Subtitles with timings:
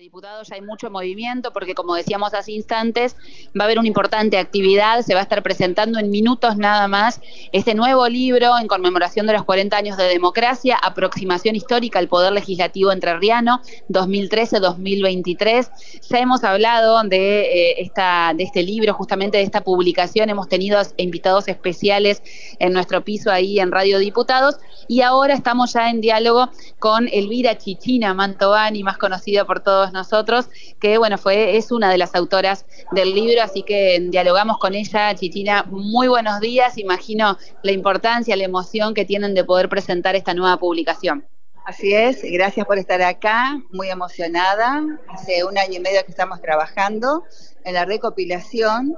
[0.00, 3.16] Diputados ya hay mucho movimiento porque como decíamos hace instantes
[3.48, 7.20] va a haber una importante actividad, se va a estar presentando en minutos nada más
[7.52, 12.32] este nuevo libro en conmemoración de los 40 años de democracia, aproximación histórica al poder
[12.32, 13.60] legislativo entrerriano
[13.90, 16.00] 2013-2023.
[16.08, 20.80] Ya hemos hablado de eh, esta de este libro, justamente de esta publicación, hemos tenido
[20.96, 22.22] invitados especiales
[22.58, 24.56] en nuestro piso ahí en Radio Diputados
[24.88, 26.48] y ahora estamos ya en diálogo
[26.78, 30.48] con Elvira Chichina Mantovani, más conocida por todos nosotros,
[30.78, 35.14] que bueno, fue, es una de las autoras del libro, así que dialogamos con ella.
[35.14, 40.34] Chichina, muy buenos días, imagino la importancia, la emoción que tienen de poder presentar esta
[40.34, 41.26] nueva publicación.
[41.66, 44.82] Así es, gracias por estar acá, muy emocionada.
[45.08, 47.22] Hace un año y medio que estamos trabajando
[47.64, 48.96] en la recopilación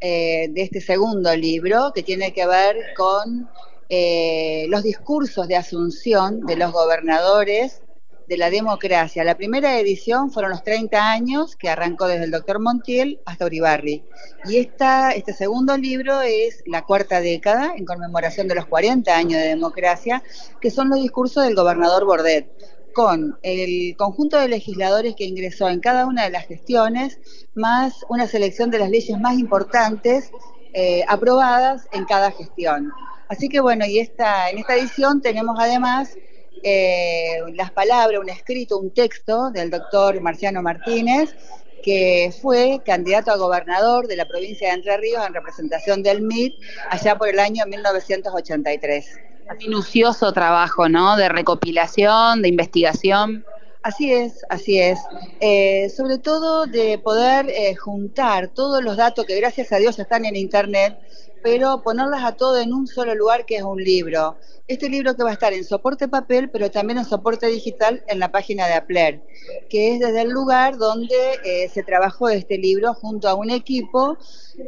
[0.00, 3.48] eh, de este segundo libro que tiene que ver con
[3.88, 7.82] eh, los discursos de asunción de los gobernadores
[8.28, 9.24] de la democracia.
[9.24, 14.04] La primera edición fueron los 30 años, que arrancó desde el doctor Montiel hasta Uribarri.
[14.46, 19.40] Y esta, este segundo libro es la cuarta década, en conmemoración de los 40 años
[19.40, 20.22] de democracia,
[20.60, 22.48] que son los discursos del gobernador Bordet
[22.94, 27.18] con el conjunto de legisladores que ingresó en cada una de las gestiones,
[27.54, 30.30] más una selección de las leyes más importantes
[30.72, 32.92] eh, aprobadas en cada gestión.
[33.28, 36.16] Así que bueno, y esta, en esta edición tenemos además
[36.62, 41.34] eh, las palabras, un escrito, un texto del doctor Marciano Martínez,
[41.82, 46.54] que fue candidato a gobernador de la provincia de Entre Ríos en representación del MIT
[46.90, 49.18] allá por el año 1983.
[49.58, 51.16] Minucioso trabajo, ¿no?
[51.16, 53.44] De recopilación, de investigación.
[53.84, 54.98] Así es, así es.
[55.40, 60.24] Eh, sobre todo de poder eh, juntar todos los datos que gracias a Dios están
[60.24, 60.98] en Internet
[61.44, 64.38] pero ponerlas a todo en un solo lugar que es un libro.
[64.66, 68.18] Este libro que va a estar en soporte papel, pero también en soporte digital en
[68.18, 69.20] la página de Apler,
[69.68, 74.16] que es desde el lugar donde eh, se trabajó este libro junto a un equipo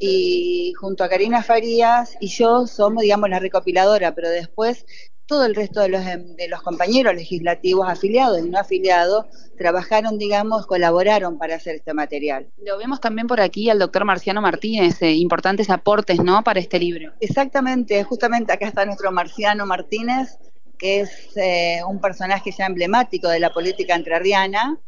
[0.00, 4.84] y junto a Karina Farías y yo somos, digamos, la recopiladora, pero después
[5.26, 9.26] todo el resto de los, em, de los compañeros legislativos afiliados y no afiliados
[9.56, 12.48] trabajaron, digamos, colaboraron para hacer este material.
[12.58, 16.78] Lo vemos también por aquí al doctor Marciano Martínez, eh, importantes aportes, ¿no?, para este
[16.78, 17.12] libro.
[17.20, 20.38] Exactamente, justamente acá está nuestro Marciano Martínez,
[20.78, 24.78] que es eh, un personaje ya emblemático de la política entrerriana.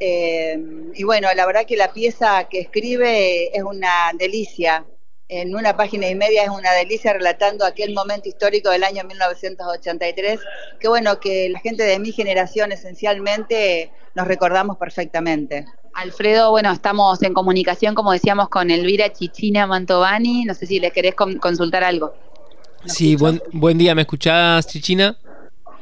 [0.00, 0.58] Eh,
[0.94, 4.84] y bueno, la verdad que la pieza que escribe es una delicia,
[5.28, 10.40] en una página y media es una delicia relatando aquel momento histórico del año 1983,
[10.80, 15.66] que bueno, que la gente de mi generación esencialmente nos recordamos perfectamente.
[15.92, 20.90] Alfredo, bueno, estamos en comunicación, como decíamos, con Elvira Chichina Mantovani, no sé si le
[20.92, 22.14] querés consultar algo.
[22.86, 25.18] Sí, buen, buen día, ¿me escuchás, Chichina?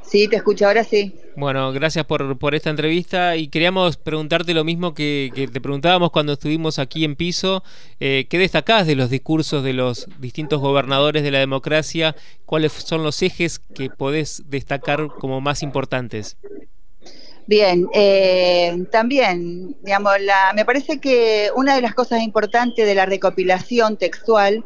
[0.02, 1.14] Sí, te escucho ahora sí.
[1.36, 6.32] Bueno, gracias por, por esta entrevista y queríamos preguntarte lo mismo que, te preguntábamos cuando
[6.32, 7.62] estuvimos aquí en piso.
[8.00, 12.16] Eh, ¿Qué destacás de los discursos de los distintos gobernadores de la democracia?
[12.46, 16.38] ¿Cuáles son los ejes que podés destacar como más importantes?
[17.46, 23.04] Bien, eh, también, digamos, la, me parece que una de las cosas importantes de la
[23.04, 24.64] recopilación textual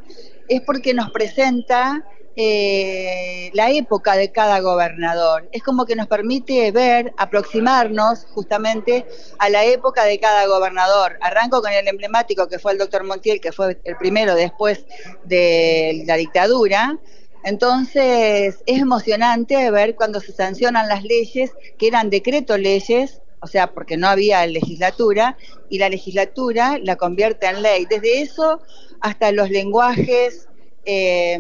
[0.49, 2.05] es porque nos presenta
[2.37, 5.49] eh, la época de cada gobernador.
[5.53, 9.05] Es como que nos permite ver, aproximarnos justamente
[9.39, 11.19] a la época de cada gobernador.
[11.21, 14.85] Arranco con el emblemático que fue el doctor Montiel, que fue el primero después
[15.25, 16.99] de la dictadura.
[17.43, 23.73] Entonces es emocionante ver cuando se sancionan las leyes, que eran decreto leyes, o sea,
[23.73, 25.37] porque no había legislatura,
[25.69, 27.87] y la legislatura la convierte en ley.
[27.89, 28.61] Desde eso
[29.01, 30.49] hasta los lenguajes
[30.85, 31.39] eh,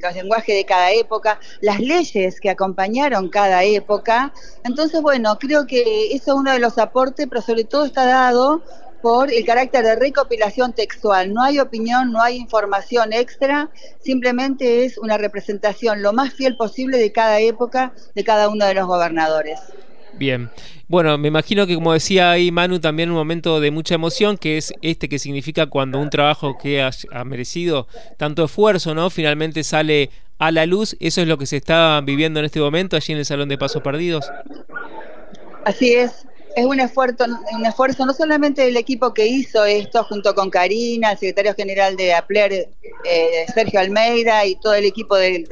[0.00, 4.32] los lenguajes de cada época, las leyes que acompañaron cada época.
[4.64, 8.62] Entonces, bueno, creo que eso es uno de los aportes, pero sobre todo está dado
[9.04, 11.34] por el carácter de recopilación textual.
[11.34, 16.96] No hay opinión, no hay información extra, simplemente es una representación lo más fiel posible
[16.96, 19.60] de cada época, de cada uno de los gobernadores.
[20.18, 20.50] Bien.
[20.88, 24.58] Bueno, me imagino que como decía ahí Manu, también un momento de mucha emoción, que
[24.58, 29.10] es este que significa cuando un trabajo que ha, merecido tanto esfuerzo, ¿no?
[29.10, 30.96] Finalmente sale a la luz.
[31.00, 33.58] Eso es lo que se está viviendo en este momento allí en el Salón de
[33.58, 34.30] Pasos Perdidos.
[35.64, 40.34] Así es es un esfuerzo, un esfuerzo no solamente del equipo que hizo esto junto
[40.34, 42.52] con Karina, el secretario general de APLER,
[43.04, 45.46] eh, Sergio Almeida y todo el equipo del,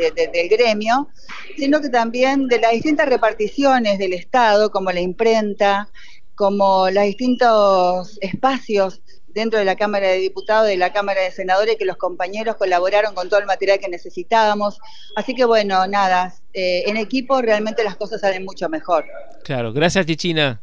[0.50, 1.08] gremio,
[1.56, 5.88] sino que también de las distintas reparticiones del Estado, como la imprenta,
[6.34, 11.76] como los distintos espacios dentro de la Cámara de Diputados, de la Cámara de Senadores,
[11.76, 14.78] que los compañeros colaboraron con todo el material que necesitábamos.
[15.16, 19.06] Así que bueno, nada, eh, en equipo realmente las cosas salen mucho mejor.
[19.42, 20.60] Claro, gracias Chichina.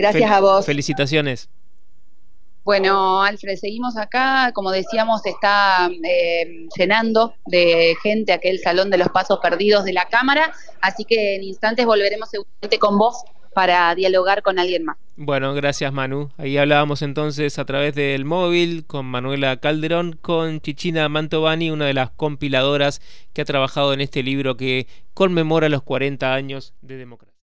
[0.00, 0.66] Gracias a vos.
[0.66, 1.48] Felicitaciones.
[2.64, 4.52] Bueno, Alfred, seguimos acá.
[4.52, 10.06] Como decíamos, está eh, llenando de gente aquel salón de los pasos perdidos de la
[10.06, 10.52] Cámara.
[10.80, 13.24] Así que en instantes volveremos seguramente con vos
[13.54, 14.96] para dialogar con alguien más.
[15.16, 16.30] Bueno, gracias Manu.
[16.36, 21.94] Ahí hablábamos entonces a través del móvil con Manuela Calderón, con Chichina Mantovani, una de
[21.94, 23.00] las compiladoras
[23.32, 27.30] que ha trabajado en este libro que conmemora los 40 años de democracia.